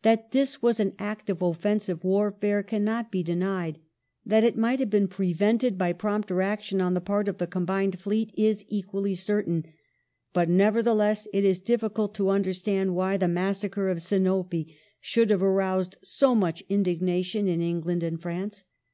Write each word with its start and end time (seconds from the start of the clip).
That 0.00 0.30
this 0.30 0.62
was 0.62 0.80
an 0.80 0.94
act 0.98 1.28
of" 1.28 1.42
offensive 1.42 2.02
warfare" 2.02 2.62
cannot 2.62 3.12
be 3.12 3.22
denied; 3.22 3.74
The 3.74 3.80
mas 3.80 3.82
that 4.24 4.44
it 4.44 4.56
might 4.56 4.80
have 4.80 4.88
been 4.88 5.08
prevented 5.08 5.76
by 5.76 5.92
prompter 5.92 6.40
action 6.40 6.80
on 6.80 6.94
the 6.94 7.02
pai 7.02 7.24
t 7.24 7.26
^^^^^ 7.26 7.28
of 7.28 7.36
the 7.36 7.46
combined 7.46 8.00
fleet 8.00 8.32
is 8.34 8.64
equally 8.68 9.14
certain, 9.14 9.66
but 10.32 10.48
nevertheless 10.48 11.28
it 11.34 11.44
is 11.44 11.60
diffi 11.60 11.92
cult 11.92 12.14
to 12.14 12.30
understand 12.30 12.94
why 12.94 13.18
*' 13.18 13.18
the 13.18 13.28
massacre 13.28 13.90
of 13.90 13.98
Sinope" 14.00 14.74
should 15.10 15.28
have 15.28 15.42
aroused 15.42 15.96
so 16.02 16.34
much 16.34 16.64
indignation 16.70 17.46
in 17.46 17.60
England 17.60 18.02
and 18.02 18.22
France. 18.22 18.64